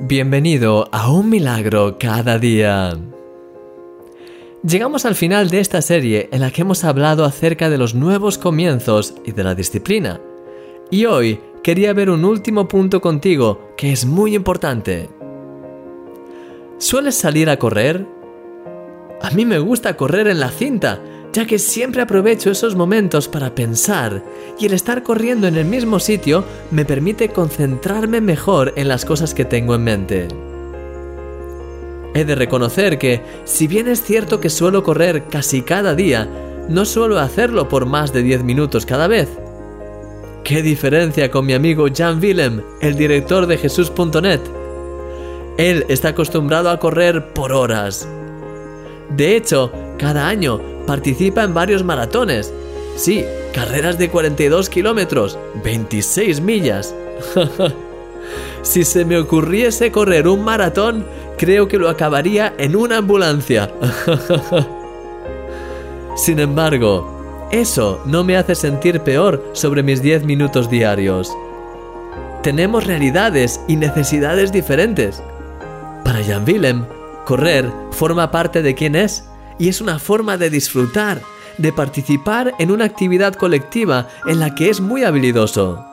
Bienvenido 0.00 0.88
a 0.92 1.12
Un 1.12 1.28
Milagro 1.28 1.98
cada 1.98 2.38
día. 2.38 2.96
Llegamos 4.62 5.04
al 5.04 5.14
final 5.14 5.50
de 5.50 5.60
esta 5.60 5.82
serie 5.82 6.30
en 6.32 6.40
la 6.40 6.50
que 6.50 6.62
hemos 6.62 6.84
hablado 6.84 7.26
acerca 7.26 7.68
de 7.68 7.76
los 7.76 7.94
nuevos 7.94 8.38
comienzos 8.38 9.14
y 9.26 9.32
de 9.32 9.44
la 9.44 9.54
disciplina. 9.54 10.22
Y 10.90 11.04
hoy 11.04 11.40
quería 11.62 11.92
ver 11.92 12.08
un 12.08 12.24
último 12.24 12.66
punto 12.66 13.02
contigo 13.02 13.74
que 13.76 13.92
es 13.92 14.06
muy 14.06 14.34
importante. 14.34 15.10
¿Sueles 16.78 17.16
salir 17.16 17.50
a 17.50 17.58
correr? 17.58 18.06
A 19.20 19.30
mí 19.32 19.44
me 19.44 19.58
gusta 19.58 19.98
correr 19.98 20.28
en 20.28 20.40
la 20.40 20.48
cinta, 20.48 21.02
ya 21.32 21.46
que 21.46 21.58
siempre 21.58 22.02
aprovecho 22.02 22.50
esos 22.50 22.76
momentos 22.76 23.28
para 23.28 23.54
pensar 23.54 24.22
y 24.58 24.66
el 24.66 24.74
estar 24.74 25.02
corriendo 25.02 25.46
en 25.46 25.56
el 25.56 25.64
mismo 25.64 25.98
sitio 25.98 26.44
me 26.70 26.84
permite 26.84 27.30
concentrarme 27.30 28.20
mejor 28.20 28.74
en 28.76 28.88
las 28.88 29.04
cosas 29.04 29.32
que 29.34 29.44
tengo 29.44 29.74
en 29.74 29.84
mente. 29.84 30.28
He 32.14 32.24
de 32.26 32.34
reconocer 32.34 32.98
que, 32.98 33.22
si 33.44 33.66
bien 33.66 33.88
es 33.88 34.02
cierto 34.02 34.38
que 34.40 34.50
suelo 34.50 34.82
correr 34.82 35.24
casi 35.30 35.62
cada 35.62 35.94
día, 35.94 36.28
no 36.68 36.84
suelo 36.84 37.18
hacerlo 37.18 37.68
por 37.68 37.86
más 37.86 38.12
de 38.12 38.22
10 38.22 38.44
minutos 38.44 38.84
cada 38.84 39.08
vez. 39.08 39.28
¿Qué 40.44 40.60
diferencia 40.60 41.30
con 41.30 41.46
mi 41.46 41.54
amigo 41.54 41.86
Jan 41.94 42.20
Willem, 42.20 42.62
el 42.82 42.96
director 42.96 43.46
de 43.46 43.56
Jesús.net? 43.56 44.40
Él 45.56 45.86
está 45.88 46.08
acostumbrado 46.08 46.68
a 46.68 46.78
correr 46.78 47.32
por 47.32 47.52
horas. 47.52 48.06
De 49.16 49.36
hecho, 49.36 49.72
cada 50.02 50.26
año 50.26 50.60
participa 50.84 51.44
en 51.44 51.54
varios 51.54 51.84
maratones. 51.84 52.52
Sí, 52.96 53.24
carreras 53.54 53.98
de 53.98 54.10
42 54.10 54.68
kilómetros, 54.68 55.38
26 55.62 56.40
millas. 56.40 56.92
si 58.62 58.82
se 58.82 59.04
me 59.04 59.16
ocurriese 59.16 59.92
correr 59.92 60.26
un 60.26 60.42
maratón, 60.42 61.06
creo 61.38 61.68
que 61.68 61.78
lo 61.78 61.88
acabaría 61.88 62.52
en 62.58 62.74
una 62.74 62.96
ambulancia. 62.96 63.70
Sin 66.16 66.40
embargo, 66.40 67.48
eso 67.52 68.02
no 68.04 68.24
me 68.24 68.36
hace 68.36 68.56
sentir 68.56 69.02
peor 69.02 69.50
sobre 69.52 69.84
mis 69.84 70.02
10 70.02 70.24
minutos 70.24 70.68
diarios. 70.68 71.32
Tenemos 72.42 72.88
realidades 72.88 73.60
y 73.68 73.76
necesidades 73.76 74.50
diferentes. 74.50 75.22
Para 76.02 76.24
Jan 76.24 76.42
Willem, 76.44 76.86
correr 77.24 77.70
forma 77.92 78.32
parte 78.32 78.62
de 78.62 78.74
quién 78.74 78.96
es 78.96 79.28
y 79.62 79.68
es 79.68 79.80
una 79.80 80.00
forma 80.00 80.36
de 80.38 80.50
disfrutar, 80.50 81.22
de 81.56 81.72
participar 81.72 82.52
en 82.58 82.72
una 82.72 82.84
actividad 82.84 83.34
colectiva 83.34 84.08
en 84.26 84.40
la 84.40 84.56
que 84.56 84.68
es 84.68 84.80
muy 84.80 85.04
habilidoso. 85.04 85.86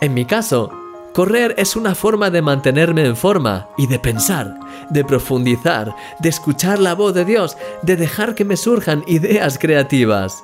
En 0.00 0.14
mi 0.14 0.24
caso, 0.24 0.70
correr 1.12 1.54
es 1.58 1.76
una 1.76 1.94
forma 1.94 2.30
de 2.30 2.40
mantenerme 2.40 3.04
en 3.04 3.16
forma 3.16 3.68
y 3.76 3.86
de 3.86 3.98
pensar, 3.98 4.58
de 4.88 5.04
profundizar, 5.04 5.94
de 6.20 6.30
escuchar 6.30 6.78
la 6.78 6.94
voz 6.94 7.12
de 7.12 7.26
Dios, 7.26 7.58
de 7.82 7.96
dejar 7.96 8.34
que 8.34 8.46
me 8.46 8.56
surjan 8.56 9.04
ideas 9.06 9.58
creativas. 9.58 10.42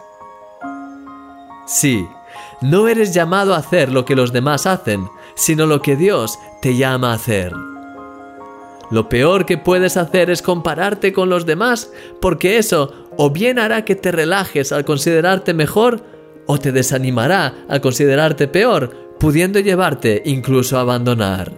Sí, 1.66 2.06
no 2.60 2.86
eres 2.88 3.14
llamado 3.14 3.54
a 3.54 3.58
hacer 3.58 3.90
lo 3.90 4.04
que 4.04 4.14
los 4.14 4.30
demás 4.30 4.66
hacen, 4.66 5.08
sino 5.36 5.64
lo 5.64 5.80
que 5.80 5.96
Dios 5.96 6.38
te 6.60 6.76
llama 6.76 7.12
a 7.12 7.14
hacer. 7.14 7.54
Lo 8.90 9.08
peor 9.08 9.46
que 9.46 9.56
puedes 9.56 9.96
hacer 9.96 10.30
es 10.30 10.42
compararte 10.42 11.12
con 11.12 11.28
los 11.28 11.46
demás, 11.46 11.92
porque 12.20 12.58
eso 12.58 12.92
o 13.16 13.30
bien 13.30 13.58
hará 13.58 13.84
que 13.84 13.94
te 13.94 14.10
relajes 14.10 14.72
al 14.72 14.84
considerarte 14.84 15.54
mejor, 15.54 16.02
o 16.46 16.58
te 16.58 16.72
desanimará 16.72 17.64
al 17.68 17.80
considerarte 17.80 18.48
peor, 18.48 19.14
pudiendo 19.20 19.60
llevarte 19.60 20.22
incluso 20.24 20.76
a 20.76 20.80
abandonar. 20.80 21.52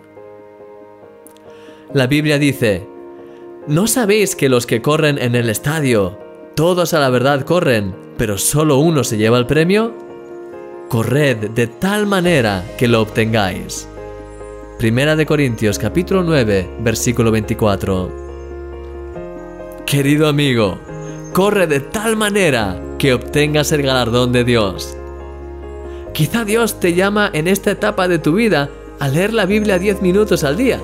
La 1.95 2.07
Biblia 2.07 2.39
dice, 2.39 2.87
¿no 3.67 3.87
sabéis 3.87 4.37
que 4.37 4.49
los 4.49 4.67
que 4.67 4.83
corren 4.83 5.19
en 5.19 5.35
el 5.35 5.49
estadio, 5.49 6.19
todos 6.55 6.93
a 6.93 7.01
la 7.01 7.09
verdad 7.09 7.43
corren, 7.43 7.95
pero 8.19 8.37
solo 8.37 8.79
uno 8.79 9.05
se 9.05 9.17
lleva 9.17 9.39
el 9.39 9.47
premio? 9.47 9.95
Corred 10.89 11.51
de 11.51 11.67
tal 11.67 12.07
manera 12.07 12.65
que 12.77 12.89
lo 12.89 13.01
obtengáis. 13.01 13.89
Primera 14.83 15.15
de 15.15 15.27
Corintios 15.27 15.79
capítulo 15.79 16.25
9, 16.25 16.79
versículo 16.81 17.31
24. 17.31 18.11
Querido 19.87 20.27
amigo, 20.27 20.77
corre 21.33 21.69
de 21.69 21.79
tal 21.79 22.17
manera 22.17 22.83
que 22.99 23.15
obtengas 23.15 23.71
el 23.71 23.83
galardón 23.83 24.33
de 24.33 24.43
Dios. 24.43 24.97
Quizá 26.13 26.45
Dios 26.45 26.81
te 26.81 26.95
llama 26.95 27.31
en 27.33 27.47
esta 27.47 27.71
etapa 27.71 28.09
de 28.09 28.19
tu 28.19 28.33
vida 28.33 28.71
a 28.99 29.07
leer 29.07 29.33
la 29.33 29.47
Biblia 29.47 29.79
10 29.79 30.03
minutos 30.03 30.43
al 30.43 30.57
día. 30.57 30.81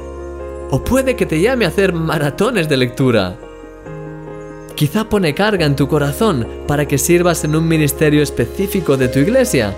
O 0.71 0.85
puede 0.85 1.17
que 1.17 1.27
te 1.27 1.41
llame 1.41 1.65
a 1.65 1.69
hacer 1.69 1.93
maratones 1.93 2.69
de 2.69 2.77
lectura. 2.77 3.37
Quizá 4.77 5.09
pone 5.09 5.35
carga 5.35 5.67
en 5.67 5.75
tu 5.75 5.89
corazón 5.89 6.47
para 6.69 6.87
que 6.87 6.99
sirvas 6.99 7.43
en 7.43 7.57
un 7.57 7.67
ministerio 7.67 8.23
específico 8.23 8.97
de 8.97 9.09
tu 9.09 9.19
iglesia. 9.19 9.75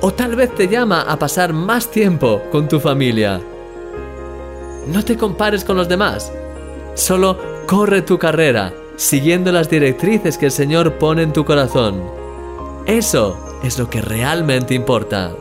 O 0.00 0.12
tal 0.12 0.36
vez 0.36 0.54
te 0.54 0.68
llama 0.68 1.02
a 1.02 1.18
pasar 1.18 1.52
más 1.52 1.90
tiempo 1.90 2.40
con 2.52 2.68
tu 2.68 2.78
familia. 2.78 3.40
No 4.86 5.04
te 5.04 5.16
compares 5.16 5.64
con 5.64 5.76
los 5.76 5.88
demás. 5.88 6.32
Solo 6.94 7.38
corre 7.66 8.02
tu 8.02 8.18
carrera, 8.18 8.72
siguiendo 8.96 9.50
las 9.50 9.70
directrices 9.70 10.38
que 10.38 10.46
el 10.46 10.52
Señor 10.52 10.94
pone 10.94 11.22
en 11.22 11.32
tu 11.32 11.44
corazón. 11.44 12.02
Eso 12.86 13.58
es 13.62 13.78
lo 13.78 13.88
que 13.88 14.02
realmente 14.02 14.74
importa. 14.74 15.32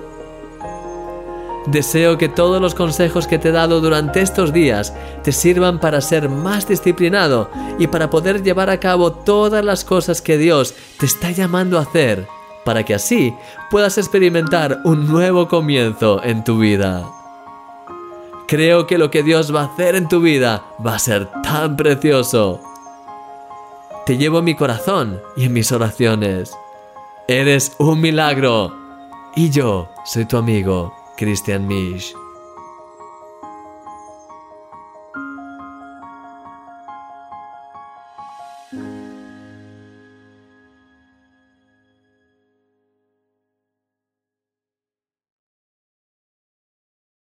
Deseo 1.66 2.18
que 2.18 2.28
todos 2.28 2.62
los 2.62 2.76
consejos 2.76 3.26
que 3.26 3.40
te 3.40 3.50
he 3.50 3.52
dado 3.52 3.80
durante 3.80 4.22
estos 4.22 4.52
días 4.52 4.94
te 5.24 5.32
sirvan 5.32 5.80
para 5.80 6.02
ser 6.02 6.28
más 6.28 6.68
disciplinado 6.68 7.50
y 7.80 7.88
para 7.88 8.10
poder 8.10 8.44
llevar 8.44 8.70
a 8.70 8.80
cabo 8.80 9.14
todas 9.14 9.64
las 9.64 9.86
cosas 9.86 10.22
que 10.22 10.38
Dios 10.38 10.74
te 11.00 11.06
está 11.06 11.32
llamando 11.32 11.78
a 11.78 11.84
hacer, 11.84 12.28
para 12.66 12.84
que 12.84 12.96
así 12.96 13.34
puedas 13.70 13.98
experimentar 13.98 14.82
un 14.84 15.08
nuevo 15.08 15.48
comienzo 15.48 16.22
en 16.24 16.44
tu 16.44 16.60
vida. 16.60 17.23
Creo 18.54 18.86
que 18.86 19.00
lo 19.00 19.10
que 19.10 19.24
Dios 19.24 19.52
va 19.52 19.62
a 19.62 19.66
hacer 19.66 19.96
en 19.96 20.08
tu 20.08 20.22
vida 20.22 20.64
va 20.86 20.94
a 20.94 21.00
ser 21.00 21.26
tan 21.42 21.76
precioso. 21.76 22.62
Te 24.06 24.16
llevo 24.16 24.38
en 24.38 24.46
mi 24.46 24.54
corazón 24.54 25.20
y 25.36 25.46
en 25.46 25.54
mis 25.54 25.72
oraciones. 25.72 26.56
Eres 27.28 27.76
un 27.80 28.00
milagro. 28.00 28.72
Y 29.36 29.50
yo 29.50 29.90
soy 30.06 30.26
tu 30.26 30.38
amigo, 30.38 30.94
Christian 31.18 31.68
Misch. 31.68 32.14